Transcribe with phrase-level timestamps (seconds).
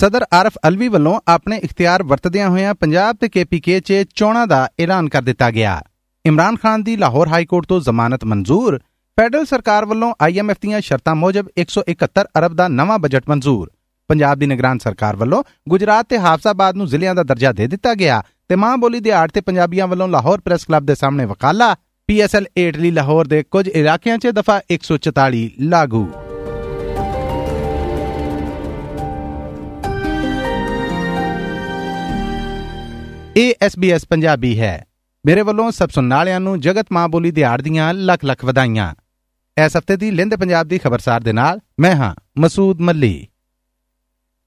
[0.00, 5.08] ਸਦਰ ਆਰਫ ਅਲਵੀ ਵੱਲੋਂ ਆਪਣੇ ਇਖਤਿਆਰ ਵਰਤਦਿਆਂ ਹੋਇਆਂ ਪੰਜਾਬ ਤੇ ਕੇਪੀਕੇ 'ਚ ਚੋਣਾਂ ਦਾ ਐਲਾਨ
[5.08, 5.80] ਕਰ ਦਿੱਤਾ ਗਿਆ।
[6.24, 8.78] ਇਮਰਾਨ ਖਾਨ ਦੀ ਲਾਹੌਰ ਹਾਈ ਕੋਰਟ ਤੋਂ ਜ਼ਮਾਨਤ ਮਨਜ਼ੂਰ,
[9.18, 13.70] ਫੈਡਰਲ ਸਰਕਾਰ ਵੱਲੋਂ ਆਈਐਮਐਫ ਦੀਆਂ ਸ਼ਰਤਾਂ ਮੁਜਬ 171 ਅਰਬ ਦਾ ਨਵਾਂ ਬਜਟ ਮਨਜ਼ੂਰ।
[14.10, 18.22] ਪੰਜਾਬ ਦੀ ਨਿਗਰਾਨ ਸਰਕਾਰ ਵੱਲੋਂ ਗੁਜਰਾਤ ਤੇ ਹਾਫਸਾਬਾਦ ਨੂੰ ਜ਼ਿਲ੍ਹਿਆਂ ਦਾ ਦਰਜਾ ਦੇ ਦਿੱਤਾ ਗਿਆ
[18.48, 21.74] ਤੇ ਮਾਂ ਬੋਲੀ ਦੇ ਆੜ ਤੇ ਪੰਜਾਬੀਆਂ ਵੱਲੋਂ ਲਾਹੌਰ ਪ੍ਰੈਸ ਕਲੱਬ ਦੇ ਸਾਹਮਣੇ ਵਕਾਲਾ
[22.08, 26.06] ਪੀਐਸਐਲ 8 ਲਈ ਲਾਹੌਰ ਦੇ ਕੁਝ ਇਲਾਕਿਆਂ 'ਚ ਦਫਾ 144 ਲਾਗੂ।
[33.38, 34.86] ਇਹ SBS ਪੰਜਾਬੀ ਹੈ।
[35.26, 38.94] ਮੇਰੇ ਵੱਲੋਂ ਸਭ ਸੁਣਨ ਵਾਲਿਆਂ ਨੂੰ ਜਗਤ ਮਾਂ ਬੋਲੀ ਦਿਹਾੜ ਦੀਆਂ ਲੱਖ ਲੱਖ ਵਧਾਈਆਂ।
[39.64, 43.26] ਇਸ ਹਫ਼ਤੇ ਦੀ ਲਿੰਦ ਪੰਜਾਬ ਦੀ ਖਬਰਸਾਰ ਦੇ ਨਾਲ ਮੈਂ ਹਾਂ ਮਸੂਦ ਮੱਲੀ।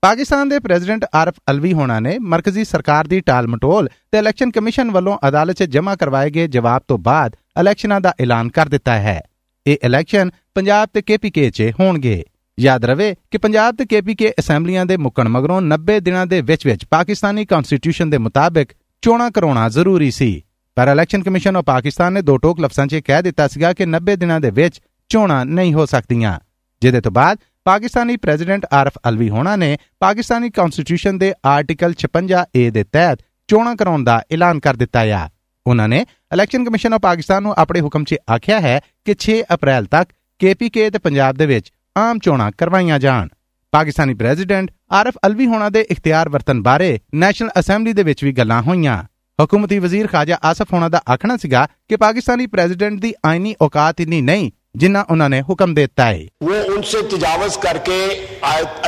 [0.02, 4.92] ਪਾਕਿਸਤਾਨ ਦੇ ਪ੍ਰੈਜ਼ੀਡੈਂਟ ਆਰਫ ਅਲਵੀ ਹੋਣਾ ਨੇ ਮਰਕਜ਼ੀ ਸਰਕਾਰ ਦੀ ਟਾਲ ਮਟੋਲ ਤੇ ਇਲੈਕਸ਼ਨ ਕਮਿਸ਼ਨ
[4.92, 9.22] ਵੱਲੋਂ ਅਦਾਲਤ 'ਚ ਜਮ੍ਹਾਂ ਕਰਵਾਏ ਗਏ ਜਵਾਬ ਤੋਂ ਬਾਅਦ ਇਲੈਕਸ਼ਨਾਂ ਦਾ ਐਲਾਨ ਕਰ ਦਿੱਤਾ ਹੈ।
[9.68, 12.24] ਇਹ ਇਲੈਕਸ਼ਨ ਪੰਜਾਬ ਤੇ ਕੇਪੀਕੇ 'ਚ ਹੋਣਗੇ।
[12.60, 16.86] ਯਾਦ ਰਵੇ ਕਿ ਪੰਜਾਬ ਤੇ ਕੇਪੀਕੇ ਅਸੈਂਬਲੀਆਂ ਦੇ ਮੁੱਕਣ ਮਗਰੋਂ 90 ਦਿਨਾਂ ਦੇ ਵਿੱਚ ਵਿੱਚ
[16.86, 18.66] ਪਾਕਿਸਤਾਨੀ ਕਨਸਟੀਟਿਊਸ਼ਨ ਦੇ ਮੁਤਾਬਕ
[19.02, 20.44] ਚੋਣਾਂ ਕਰਾਉਣਾ ਜ਼ਰੂਰੀ ਸੀ।
[20.76, 24.16] ਪਰ ਇਲੈਕਸ਼ਨ ਕਮਿਸ਼ਨ ਆਫ ਪਾਕਿਸਤਾਨ ਨੇ ਦੋ ਟੋਕ ਲਫ਼ਜ਼ਾਂ 'ਚ ਕਹਿ ਦਿੱਤਾ ਸੀਗਾ ਕਿ 90
[24.16, 26.40] ਦਿਨਾਂ ਦੇ ਵਿੱਚ ਚੋਣਾਂ ਨਹੀਂ ਹੋ ਸਕਦੀਆਂ।
[26.82, 32.70] ਜਿਹਦੇ ਤੋਂ ਬਾਅਦ ਪਾਕਿਸਤਾਨੀ ਪ੍ਰੈਜ਼ੀਡੈਂਟ ਆਰਫ ਅਲਵੀ ਹੋਣਾ ਨੇ ਪਾਕਿਸਤਾਨੀ ਕਨਸਟੀਟਿਊਸ਼ਨ ਦੇ ਆਰਟੀਕਲ 56 ਏ
[32.70, 35.30] ਦੇ ਤਹਿਤ ਚੋਣਾਂ ਕਰਾਉਣ ਦਾ ਐਲਾਨ ਕਰ ਦਿੱਤਾ ਹੈ
[35.68, 39.86] ਉਹਨਾਂ ਨੇ ਇਲੈਕਸ਼ਨ ਕਮਿਸ਼ਨ ਆਫ ਪਾਕਿਸਤਾਨ ਨੂੰ ਆਪਣੇ ਹੁਕਮ 'ਚ ਆਖਿਆ ਹੈ ਕਿ 6 ਅਪ੍ਰੈਲ
[39.86, 43.28] ਤੱਕ ਕੇਪੀਕੇ ਤੇ ਪੰਜਾਬ ਦੇ ਵਿੱਚ ਆਮ ਚੋਣਾਂ ਕਰਵਾਈਆਂ ਜਾਣ।
[43.73, 48.63] ਪਾਕਿਸਤਾਨੀ ਪ੍ਰੈਜ਼ੀਡੈਂਟ ਆਰਫ ਅਲਵੀ ਹੋਣਾ ਦੇ ਇਖਤਿਆਰ ਵਰਤਨ ਬਾਰੇ ਨੈਸ਼ਨਲ ਅਸੈਂਬਲੀ ਦੇ ਵਿੱਚ ਵੀ ਗੱਲਾਂ
[48.63, 49.03] ਹੋਈਆਂ
[49.39, 54.21] ਹਕੂਮਤੀ ਵਜ਼ੀਰ ਖਾਜਾ ਆਸਫ ਹੋਣਾ ਦਾ ਆਖਣਾ ਸੀਗਾ ਕਿ ਪਾਕਿਸਤਾਨੀ ਪ੍ਰੈਜ਼ੀਡੈਂਟ ਦੀ ਆਇਨੀ ਔਕਾਤ ਇਨੀ
[54.23, 57.95] ਨਹੀਂ जिन्ना उन्होंने हुक्म देता है वो उनसे तजावज करके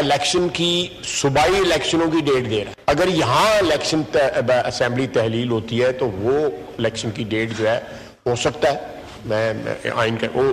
[0.00, 0.70] इलेक्शन की
[1.10, 4.02] सूबाई इलेक्शनों की डेट दे रहा है अगर यहाँ इलेक्शन
[4.48, 6.34] असेंबली तहलील होती है तो वो
[6.78, 7.78] इलेक्शन की डेट जो है
[8.26, 10.46] हो सकता है मैं आइन का वो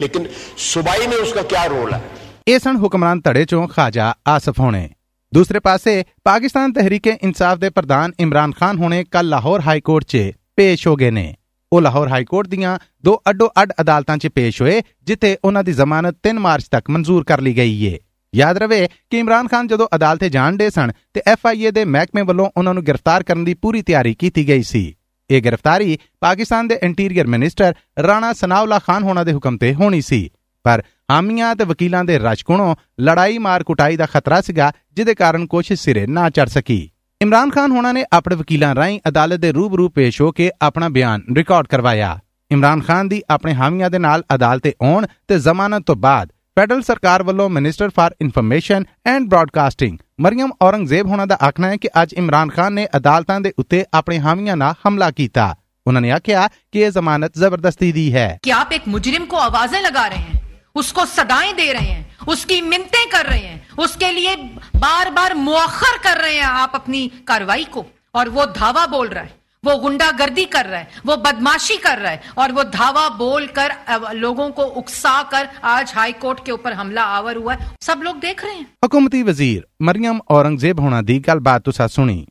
[0.00, 0.28] लेकिन
[0.66, 2.00] सूबाई में उसका क्या रोल है
[2.47, 4.89] ਇਹ ਸਨ ਹੁਕਮਰਾਨ ਧੜੇ ਚੋਂ ਖਾਜਾ ਆਸਫ ਹੋਣੇ।
[5.33, 10.31] ਦੂਸਰੇ ਪਾਸੇ, ਪਾਕਿਸਤਾਨ ਤਹਿਰੀਕੇ ਇਨਸਾਫ ਦੇ ਪ੍ਰਧਾਨ ਇਮਰਾਨ ਖਾਨ ਹੋਣੇ ਕੱਲ ਲਾਹੌਰ ਹਾਈ ਕੋਰਟ 'ਚ
[10.55, 11.35] ਪੇਸ਼ ਹੋ ਗਏ ਨੇ।
[11.73, 15.71] ਉਹ ਲਾਹੌਰ ਹਾਈ ਕੋਰਟ ਦੀਆਂ ਦੋ ਅੱਡੋ ਅੱਡ ਅਦਾਲਤਾਂ 'ਚ ਪੇਸ਼ ਹੋਏ, ਜਿੱਥੇ ਉਹਨਾਂ ਦੀ
[15.71, 17.99] ਜ਼ਮਾਨਤ 3 ਮਾਰਚ ਤੱਕ ਮਨਜ਼ੂਰ ਕਰ ਲਈ ਗਈ ਏ।
[18.35, 22.73] ਯਾਦ ਰਵੇ ਕਿ ਇਮਰਾਨ ਖਾਨ ਜਦੋਂ ਅਦਾਲਤੇ ਜਾਣਦੇ ਸਨ, ਤੇ ਐਫਆਈਏ ਦੇ ਮਹਿਕਮੇ ਵੱਲੋਂ ਉਹਨਾਂ
[22.73, 24.95] ਨੂੰ ਗ੍ਰਿਫਤਾਰ ਕਰਨ ਦੀ ਪੂਰੀ ਤਿਆਰੀ ਕੀਤੀ ਗਈ ਸੀ।
[25.29, 27.73] ਇਹ ਗ੍ਰਿਫਤਾਰੀ ਪਾਕਿਸਤਾਨ ਦੇ ਇੰਟੀਰੀਅਰ ਮਿਨਿਸਟਰ
[28.07, 30.29] ਰਾਣਾ ਸਨਾਉਲਾ ਖਾਨ ਹੋਣਾ ਦੇ ਹੁਕਮ ਤੇ ਹੋਣੀ ਸੀ।
[30.63, 35.80] ਪਰ ਹਾਮੀਆਂ ਤੇ ਵਕੀਲਾਂ ਦੇ ਰਜਕੁਣੋਂ ਲੜਾਈ ਮਾਰ ਕੁਟਾਈ ਦਾ ਖਤਰਾ ਸੀਗਾ ਜਿਹਦੇ ਕਾਰਨ ਕੋਸ਼ਿਸ਼
[35.80, 36.88] ਸਿਰੇ ਨਾ ਚੜ ਸਕੀ
[37.20, 41.22] ਇਮਰਾਨ ਖਾਨ ਹੋਣਾ ਨੇ ਆਪਣੇ ਵਕੀਲਾਂ ਰਾਹੀਂ ਅਦਾਲਤ ਦੇ ਰੂਬਰੂ ਪੇਸ਼ ਹੋ ਕੇ ਆਪਣਾ ਬਿਆਨ
[41.36, 42.18] ਰਿਕਾਰਡ ਕਰਵਾਇਆ
[42.50, 47.22] ਇਮਰਾਨ ਖਾਨ ਦੀ ਆਪਣੇ ਹਾਮੀਆਂ ਦੇ ਨਾਲ ਅਦਾਲਤੇ ਆਉਣ ਤੇ ਜ਼ਮਾਨਤ ਤੋਂ ਬਾਅਦ ਫੈਡਰਲ ਸਰਕਾਰ
[47.22, 52.50] ਵੱਲੋਂ minister for information and broadcasting Maryam Aurangzeb ਹੋਣਾ ਦਾ ਆਖਣਾ ਹੈ ਕਿ ਅੱਜ ਇਮਰਾਨ
[52.50, 55.54] ਖਾਨ ਨੇ ਅਦਾਲਤਾਂ ਦੇ ਉੱਤੇ ਆਪਣੇ ਹਾਮੀਆਂ ਨਾਲ ਹਮਲਾ ਕੀਤਾ
[55.86, 60.06] उन्होंने आख्या कि यह जमानत जबरदस्ती दी है कि आप एक मुजरिम को आवाजें लगा
[60.06, 60.35] रहे हैं
[60.76, 64.34] उसको सदाएं दे रहे हैं उसकी मिनतें कर रहे हैं उसके लिए
[64.78, 67.84] बार बार मुअखर कर रहे हैं आप अपनी कार्रवाई को
[68.14, 72.10] और वो धावा बोल रहा है वो गुंडागर्दी कर रहा है वो बदमाशी कर रहा
[72.10, 73.74] है और वो धावा बोलकर
[74.16, 78.18] लोगों को उकसा कर आज हाई कोर्ट के ऊपर हमला आवर हुआ है सब लोग
[78.20, 82.22] देख रहे हैं हुकूमती वजीर मरियम औरंगजेब होना दी गलबात तुसा सुनी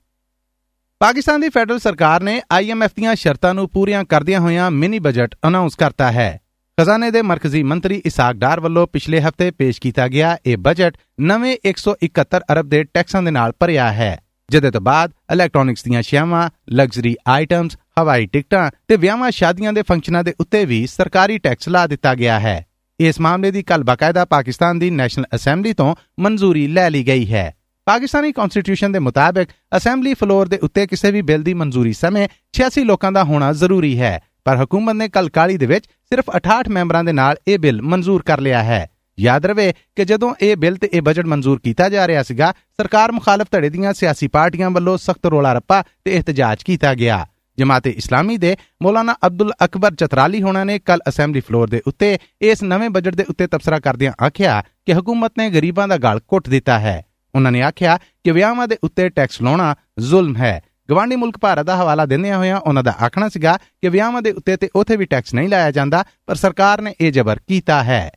[1.02, 5.76] ਪਾਕਿਸਤਾਨ ਦੀ ਫੈਡਰਲ ਸਰਕਾਰ ਨੇ ਆਈਐਮਐਫ ਦੀਆਂ ਸ਼ਰਤਾਂ ਨੂੰ ਪੂਰੀਆਂ ਕਰਦਿਆਂ ਹੋਇਆਂ ਮਿਨੀ ਬਜਟ ਅਨਾਉਂਸ
[5.76, 6.40] ਕਰਤਾ ਹੈ
[6.81, 11.57] ਖਜ਼ਾਨੇ ਦੇ ਮਰਕਜ਼ੀ ਮੰਤਰੀ ਇਸਾਕ ਡਾਰ ਵੱਲੋਂ ਪਿਛਲੇ ਹਫ਼ਤੇ ਪੇਸ਼ ਕੀਤਾ ਗਿਆ ਇਹ ਬਜਟ ਨਵੇਂ
[11.67, 14.19] 171 ਅਰਬ ਦੇ ਟੈਕਸਾਂ ਦੇ ਨਾਲ ਭਰਿਆ ਹੈ,
[14.51, 20.25] ਜਿਹਦੇ ਤੋਂ ਬਾਅਦ ਇਲੈਕਟ੍ਰੋਨਿਕਸ ਦੀਆਂ ਸ਼ਿਆਵਾਂ ਲਗਜ਼ਰੀ ਆਈਟਮਸ, ਹਵਾਈ ਟਿਕਟਾਂ ਤੇ ਵਿਆਹਾਂ ਸ਼ਾਦੀਆਂ ਦੇ ਫੰਕਸ਼ਨਾਂ
[20.25, 22.67] ਦੇ ਉੱਤੇ ਵੀ ਸਰਕਾਰੀ ਟੈਕਸ ਲਾ ਦਿੱਤਾ ਗਿਆ ਹੈ।
[23.01, 27.53] ਇਸ ਮਾਮਲੇ ਦੀ ਕੱਲ ਬਕਾਇਦਾ ਪਾਕਿਸਤਾਨ ਦੀ ਨੈਸ਼ਨਲ ਅਸੈਂਬਲੀ ਤੋਂ ਮਨਜ਼ੂਰੀ ਲੈ ਲਈ ਗਈ ਹੈ।
[27.87, 32.85] ਪਾਕਿਸਤਾਨੀ ਕਨਸਟੀਟਿਊਸ਼ਨ ਦੇ ਮੁਤਾਬਕ ਅਸੈਂਬਲੀ ਫਲੋਰ ਦੇ ਉੱਤੇ ਕਿਸੇ ਵੀ ਬਿੱਲ ਦੀ ਮਨਜ਼ੂਰੀ ਸਮੇਂ 86
[32.85, 37.05] ਲੋਕਾਂ ਦਾ ਹੋਣਾ ਜ਼ਰੂਰੀ ਹੈ। ਪਰ ਹਕੂਮਤ ਨੇ ਕੱਲ ਕਾਲੀ ਦੇ ਵਿੱਚ ਸਿਰਫ 68 ਮੈਂਬਰਾਂ
[37.05, 38.91] ਦੇ ਨਾਲ ਇਹ ਬਿੱਲ ਮਨਜ਼ੂਰ ਕਰ ਲਿਆ ਹੈ।
[39.21, 43.13] ਯਾਦ ਰਵੇ ਕਿ ਜਦੋਂ ਇਹ ਬਿੱਲ ਤੇ ਇਹ ਬਜਟ ਮਨਜ਼ੂਰ ਕੀਤਾ ਜਾ ਰਿਹਾ ਸੀਗਾ, ਸਰਕਾਰ
[43.13, 47.27] ਮੁਖਾਲਫ ਧੜੇ ਦੀਆਂ ਸਿਆਸੀ ਪਾਰਟੀਆਂ ਵੱਲੋਂ ਸਖਤ ਰੋਲਾ ਰੱਪਾ ਤੇ ਇhtਜਾਜ ਕੀਤਾ ਗਿਆ।
[47.59, 52.63] ਜਮਾਤੇ ਇਸਲਾਮੀ ਦੇ ਮੌਲਾਨਾ ਅਬਦੁਲ ਅਕਬਰ ਚਤਰਾਲੀ ਹੋਣਾ ਨੇ ਕੱਲ ਅਸੈਂਬਲੀ ਫਲੋਰ ਦੇ ਉੱਤੇ ਇਸ
[52.63, 56.79] ਨਵੇਂ ਬਜਟ ਦੇ ਉੱਤੇ ਤਬਸਰਾ ਕਰਦਿਆਂ ਆਖਿਆ ਕਿ ਹਕੂਮਤ ਨੇ ਗਰੀਬਾਂ ਦਾ ਗਾਲ ਘੁੱਟ ਦਿੱਤਾ
[56.79, 57.05] ਹੈ।
[57.35, 61.77] ਉਹਨਾਂ ਨੇ ਆਖਿਆ ਕਿ ਵਿਆਹਾਂ ਦੇ ਉੱਤੇ ਟੈਕਸ ਲਾਉਣਾ ਜ਼ੁਲਮ ਹੈ। ਗਵਾਂਡੀ ਮੁਲਕ ਭਾਰਤ ਦਾ
[61.77, 65.35] ਹਵਾਲਾ ਦਿੰਦਿਆਂ ਹੋਇਆਂ ਉਹਨਾਂ ਦਾ ਆਖਣਾ ਸੀਗਾ ਕਿ ਵਿਆਹਾਂ ਦੇ ਉੱਤੇ ਤੇ ਉਥੇ ਵੀ ਟੈਕਸ
[65.35, 68.11] ਨਹੀਂ ਲਾਇਆ ਜਾਂਦਾ, ਪਰ ਸਰਕਾਰ ਨੇ ਇਹ ਜ਼ਬਰ ਕੀਤਾ ਹੈ।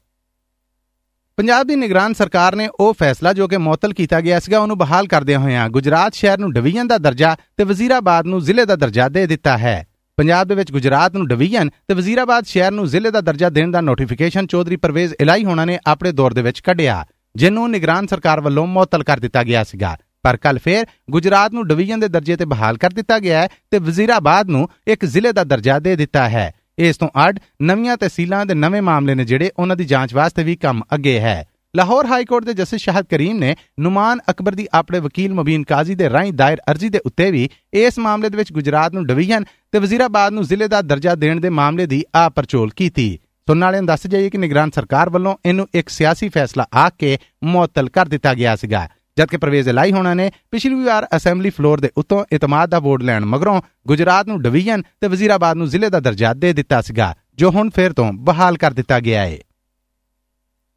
[1.37, 5.07] ਪੰਜਾਬ ਦੀ ਨਿਗਰਾਨ ਸਰਕਾਰ ਨੇ ਉਹ ਫੈਸਲਾ ਜੋ ਕਿ ਮੁਅਤਲ ਕੀਤਾ ਗਿਆ ਸੀਗਾ, ਉਹਨੂੰ ਬਹਾਲ
[5.07, 9.25] ਕਰਦਿਆਂ ਹੋਇਆਂ ਗੁਜਰਾਤ ਸ਼ਹਿਰ ਨੂੰ ਡਿਵੀਜ਼ਨ ਦਾ ਦਰਜਾ ਤੇ ਵਜ਼ੀਰਾਬਾਦ ਨੂੰ ਜ਼ਿਲ੍ਹੇ ਦਾ ਦਰਜਾ ਦੇ
[9.27, 9.85] ਦਿੱਤਾ ਹੈ।
[10.17, 13.81] ਪੰਜਾਬ ਦੇ ਵਿੱਚ ਗੁਜਰਾਤ ਨੂੰ ਡਿਵੀਜ਼ਨ ਤੇ ਵਜ਼ੀਰਾਬਾਦ ਸ਼ਹਿਰ ਨੂੰ ਜ਼ਿਲ੍ਹੇ ਦਾ ਦਰਜਾ ਦੇਣ ਦਾ
[13.81, 17.05] ਨੋਟੀਫਿਕੇਸ਼ਨ ਚੌਧਰੀ ਪਰਵੇਜ਼ ਇਲਾਈ ਹੋਣਾ ਨੇ ਆਪਣੇ ਦੌਰ ਦੇ ਵਿੱਚ ਕੱਢਿਆ
[17.35, 21.99] ਜਿਹਨੂੰ ਨਿਗਰਾਨ ਸਰਕਾਰ ਵੱਲੋਂ ਮੁਅਤਲ ਕਰ ਦਿੱਤਾ ਗਿਆ ਸੀਗਾ। ਪਰ ਕੱਲ ਫੇਰ ਗੁਜਰਾਤ ਨੂੰ ਡਿਵੀਜ਼ਨ
[21.99, 25.79] ਦੇ ਦਰਜੇ ਤੇ ਬਹਾਲ ਕਰ ਦਿੱਤਾ ਗਿਆ ਹੈ ਤੇ ਵਜ਼ੀਰਾਬਾਦ ਨੂੰ ਇੱਕ ਜ਼ਿਲ੍ਹੇ ਦਾ ਦਰਜਾ
[25.79, 29.85] ਦੇ ਦਿੱਤਾ ਹੈ। ਇਸ ਤੋਂ ਅੱਡ ਨਵੀਆਂ ਤਹਿਸੀਲਾਂ ਦੇ ਨਵੇਂ ਮਾਮਲੇ ਨੇ ਜਿਹੜੇ ਉਹਨਾਂ ਦੀ
[29.85, 31.45] ਜਾਂਚ ਵਾਸਤੇ ਵੀ ਕੰਮ ਅੱਗੇ ਹੈ।
[31.75, 35.95] ਲਾਹੌਰ ਹਾਈ ਕੋਰਟ ਦੇ ਜਸਟਿਸ ਸ਼ਾਹਦ ਕਰੀਮ ਨੇ ਨੁਮਾਨ ਅਕਬਰ ਦੀ ਆਪਣੇ ਵਕੀਲ ਮੁਬੀਨ ਕਾਜ਼ੀ
[35.95, 39.79] ਦੇ ਰਾਹੀਂ ਦਾਇਰ ਅਰਜ਼ੀ ਦੇ ਉੱਤੇ ਵੀ ਇਸ ਮਾਮਲੇ ਦੇ ਵਿੱਚ ਗੁਜਰਾਤ ਨੂੰ ਡਿਵੀਜ਼ਨ ਤੇ
[39.79, 43.19] ਵਜ਼ੀਰਾਬਾਦ ਨੂੰ ਜ਼ਿਲ੍ਹੇ ਦਾ ਦਰਜਾ ਦੇਣ ਦੇ ਮਾਮਲੇ ਦੀ ਆ ਪਰਚੋਲ ਕੀਤੀ।
[43.49, 47.17] ਸੁਣਨ ਵਾਲਿਆਂ ਨੂੰ ਦੱਸ ਜਾਈਏ ਕਿ ਨਿਗਰਾਨ ਸਰਕਾਰ ਵੱਲੋਂ ਇਹਨੂੰ ਇੱਕ ਸਿਆਸੀ ਫੈਸਲਾ ਆਖ ਕੇ
[47.43, 48.89] ਮੁਅੱਤਲ ਕਰ ਦਿੱਤਾ ਗਿਆ ਸੀਗਾ।
[49.19, 53.25] ਜਦਕਿ ਪ੍ਰਵੇਜ਼ ਇਲਾਈ ਹੋਣਾ ਨੇ, ਪਿਛਲੀ ਵਾਰ ਅਸੈਂਬਲੀ ਫਲੋਰ ਦੇ ਉੱਤੋਂ ਇਤਮਾਦ ਦਾ ਵੋਟ ਲੈਣ
[53.25, 57.69] ਮਗਰੋਂ ਗੁਜਰਾਤ ਨੂੰ ਡਿਵੀਜ਼ਨ ਤੇ ਵਜ਼ੀਰਾਬਾਦ ਨੂੰ ਜ਼ਿਲ੍ਹੇ ਦਾ ਦਰਜਾ ਦੇ ਦਿੱਤਾ ਸੀਗਾ, ਜੋ ਹੁਣ
[57.69, 59.37] ਫੇਰ ਤੋਂ ਬਹਾਲ ਕਰ ਦਿੱਤਾ ਗਿਆ ਹੈ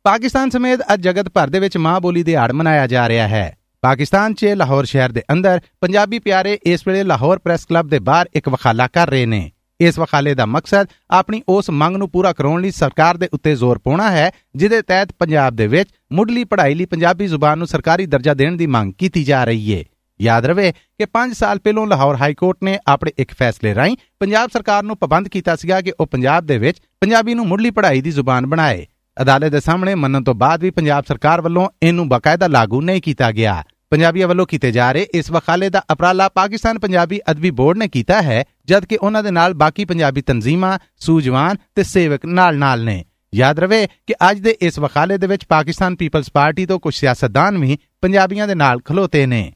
[0.05, 4.35] ਪਾਕਿਸਤਾਨ ਸਮੇਤ ਅੱਜ ਜਗਤ ਭਰ ਦੇ ਵਿੱਚ ਮਾਂ ਬੋਲੀ ਦਿਹਾੜ ਮਨਾਇਆ ਜਾ ਰਿਹਾ ਹੈ। ਪਾਕਿਸਤਾਨ
[4.35, 8.49] 'ਚ ਲਾਹੌਰ ਸ਼ਹਿਰ ਦੇ ਅੰਦਰ ਪੰਜਾਬੀ ਪਿਆਰੇ ਇਸ ਵੇਲੇ ਲਾਹੌਰ ਪ੍ਰੈਸ ਕਲੱਬ ਦੇ ਬਾਹਰ ਇੱਕ
[8.49, 9.51] ਵਖਾਲਾ ਕਰ ਰਹੇ ਨੇ।
[9.83, 13.79] ਇਸ ਵਖਾਲੇ ਦਾ ਮਕਸਦ ਆਪਣੀ ਉਸ ਮੰਗ ਨੂੰ ਪੂਰਾ ਕਰਾਉਣ ਲਈ ਸਰਕਾਰ ਦੇ ਉੱਤੇ ਜ਼ੋਰ
[13.79, 18.35] ਪਾਉਣਾ ਹੈ, ਜਿਹਦੇ ਤਹਿਤ ਪੰਜਾਬ ਦੇ ਵਿੱਚ ਮੁੱਢਲੀ ਪੜ੍ਹਾਈ ਲਈ ਪੰਜਾਬੀ ਜ਼ੁਬਾਨ ਨੂੰ ਸਰਕਾਰੀ ਦਰਜਾ
[18.35, 19.83] ਦੇਣ ਦੀ ਮੰਗ ਕੀਤੀ ਜਾ ਰਹੀ ਹੈ
[20.21, 24.51] ਯਾਦ ਰਵੇ ਕਿ 5 ਸਾਲ ਪਹਿਲਾਂ ਲਾਹੌਰ ਹਾਈ ਕੋਰਟ ਨੇ ਆਪਣੇ ਇੱਕ ਫੈਸਲੇ ਰਾਹੀਂ ਪੰਜਾਬ
[24.53, 28.11] ਸਰਕਾਰ ਨੂੰ ਪਾਬੰਦ ਕੀਤਾ ਸੀਗਾ ਕਿ ਉਹ ਪੰਜਾਬ ਦੇ ਵਿੱਚ ਪੰਜਾਬੀ ਨੂੰ ਮੁੱਢਲੀ ਪੜ੍ਹਾਈ ਦੀ
[28.11, 28.87] ਜ਼ੁਬਾਨ ਬਣਾਏ।
[29.23, 33.31] ਅਦਾਲਤ ਦੇ ਸਾਹਮਣੇ ਮੰਨਣ ਤੋਂ ਬਾਅਦ ਵੀ ਪੰਜਾਬ ਸਰਕਾਰ ਵੱਲੋਂ ਇਹਨੂੰ ਬਕਾਇਦਾ ਲਾਗੂ ਨਹੀਂ ਕੀਤਾ
[33.33, 33.63] ਗਿਆ।
[33.93, 38.23] ਪੰਜਾਬੀਆਂ ਵੱਲੋਂ ਕੀਤੇ ਜਾ ਰਹੇ ਇਸ ਵਖਾਲੇ ਦਾ ਅਪਰਾਲਾ ਪਾਕਿਸਤਾਨ ਪੰਜਾਬੀ ਅਦਬੀ ਬੋਰਡ ਨੇ ਕੀਤਾ
[38.23, 43.05] ਹੈ, ਜਦਕਿ ਉਹਨਾਂ ਦੇ ਨਾਲ ਬਾਕੀ ਪੰਜਾਬੀ ਤਨਜ਼ੀਮਾਂ, ਸੂਝਵਾਨ ਤੇ ਸੇਵਕ ਨਾਲ-ਨਾਲ ਨੇ।
[43.35, 47.59] ਯਾਦ ਰਵੇ ਕਿ ਅੱਜ ਦੇ ਇਸ ਵਖਾਲੇ ਦੇ ਵਿੱਚ ਪਾਕਿਸਤਾਨ ਪੀਪਲਸ ਪਾਰਟੀ ਤੋਂ ਕੁਝ ਸਿਆਸਤਦਾਨ
[47.59, 49.53] ਵੀ ਪੰਜਾਬੀਆਂ ਦੇ ਨਾਲ ਖਲੋਤੇ ਨੇ।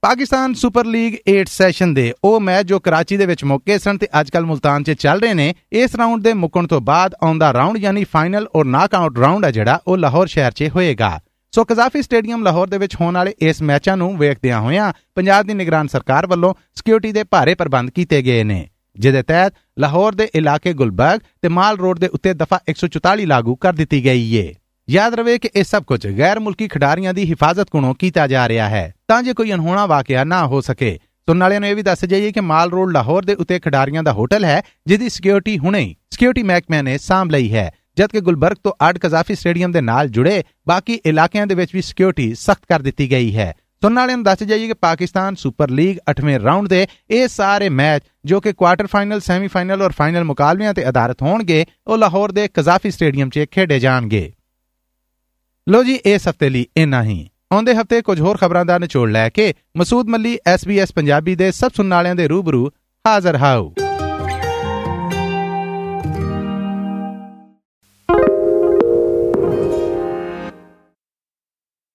[0.00, 4.08] ਪਾਕਿਸਤਾਨ ਸੁਪਰ ਲੀਗ 8 ਸੈਸ਼ਨ ਦੇ ਉਹ ਮੈਚ ਜੋ ਕਰਾਚੀ ਦੇ ਵਿੱਚ ਮੁੱਕੇ ਸਨ ਤੇ
[4.20, 8.04] ਅੱਜਕੱਲ ਮੁਲਤਾਨ 'ਚ ਚੱਲ ਰਹੇ ਨੇ, ਇਸ ਰਾਉਂਡ ਦੇ ਮੁੱਕਣ ਤੋਂ ਬਾਅਦ ਆਉਂਦਾ ਰਾਉਂਡ ਯਾਨੀ
[8.04, 11.20] ਫਾਈਨਲ ਔਰ ਨਾਕਆਊਟ ਰਾਉਂਡ ਹੈ ਜਿਹੜਾ ਉਹ ਲਾਹੌਰ ਸ਼ਹਿਰ 'ਚ ਹੋਏਗਾ।
[11.56, 15.54] ਸੋ ਕਜ਼ਾਫੀ ਸਟੇਡੀਅਮ ਲਾਹੌਰ ਦੇ ਵਿੱਚ ਹੋਣ ਵਾਲੇ ਇਸ ਮੈਚਾਂ ਨੂੰ ਵੇਖਦਿਆਂ ਹੋਇਆਂ ਪੰਜਾਬ ਦੀ
[15.54, 20.72] ਨਿਗਰਾਨ ਸਰਕਾਰ ਵੱਲੋਂ ਸਿਕਿਉਰਿਟੀ ਦੇ ਭਾਰੇ ਪ੍ਰਬੰਧ ਕੀਤੇ ਗਏ ਨੇ, ਜਿਹਦੇ ਤਹਿਤ ਲਾਹੌਰ ਦੇ ਇਲਾਕੇ
[20.72, 24.52] ਗੁਲਬਰਗ ਤੇ ਮਾਲ ਰੋਡ ਦੇ ਉੱਤੇ ਦਫਾ 144 ਲਾਗੂ ਕਰ ਦਿੱਤੀ ਗਈ ਏ।
[24.88, 28.68] ਯਾਦ ਰਵੇ ਕਿ ਇਹ ਸਭ ਕੁਝ ਗੈਰ ਮੁਲਕੀ ਖਿਡਾਰੀਆਂ ਦੀ ਹਿਫਾਜ਼ਤ ਕੋਲੋਂ ਕੀਤਾ ਜਾ ਰਿਹਾ
[28.68, 30.98] ਹੈ, ਤਾਂ ਜੇ ਕੋਈ ਅਨਹੋਣਾ ਵਾਕਿਆ ਨਾ ਹੋ ਸਕੇ
[31.28, 34.12] ਸੁਣਨ ਵਾਲਿਆਂ ਨੂੰ ਇਹ ਵੀ ਦੱਸ ਜਾਈਏ ਕਿ ਮਾਲ ਰੋਡ ਲਾਹੌਰ ਦੇ ਉੱਤੇ ਖਿਡਾਰੀਆਂ ਦਾ
[34.12, 38.72] ਹੋਟਲ ਹੈ, ਜਿਹਦੀ ਸਿਕਿਉਰਿਟੀ ਹੁਣੇ ਹੀ ਸਿਕਿਉਰਿਟੀ ਮਹਿਕਮੇ ਨੇ ਸਾਂਭ ਲਈ ਹੈ। ਜਦਕਿ ਗੁਲਬਰਗ ਤੋਂ
[38.82, 43.10] ਆੜ ਕਜ਼ਾਫੀ ਸਟੇਡੀਅਮ ਦੇ ਨਾਲ ਜੁੜੇ ਬਾਕੀ ਇਲਾਕਿਆਂ ਦੇ ਵਿੱਚ ਵੀ ਸਿਕਿਉਰਿਟੀ ਸਖਤ ਕਰ ਦਿੱਤੀ
[43.10, 47.28] ਗਈ ਹੈ। ਸੁਣਨ ਵਾਲਿਆਂ ਨੂੰ ਦੱਸ ਜਾਈਏ ਕਿ ਪਾਕਿਸਤਾਨ ਸੁਪਰ ਲੀਗ 8ਵੇਂ ਰਾਉਂਡ ਦੇ ਇਹ
[47.28, 52.32] ਸਾਰੇ ਮੈਚ ਜੋ ਕਿ ਕੁਆਟਰ ਫਾਈਨਲ ਸੈਮੀਫਾਈਨਲ ਔਰ ਫਾਈਨਲ ਮੁਕਾਬਲਿਆਂ ਤੇ ਆਧਾਰਿਤ ਹੋਣਗੇ, ਉਹ ਲਾਹੌਰ
[52.32, 54.32] ਦੇ ਕਜ਼ਾਫੀ ਸਟੇਡੀਅਮ 'ਚ ਖੇਡੇ ਜਾਣਗੇ।
[55.68, 59.28] ਲੋ ਜੀ, ਇਸ ਹਫ਼ਤੇ ਲਈ ਇੰਨਾ ਹੀ। ਆਉਂਦੇ ਹਫ਼ਤੇ ਕੁਝ ਹੋਰ ਖਬਰਾਂ ਦਾ ਨਿਚੋੜ ਲੈ
[59.28, 62.70] ਕੇ ਮਸੂਦ ਮੱਲੀ SBS ਪੰਜਾਬੀ ਦੇ ਸਭ ਸੁਣਨ ਵਾਲਿਆਂ ਦੇ ਰੂਬਰੂ
[63.06, 63.72] ਹਾਜ਼ਰ ਹਾਊ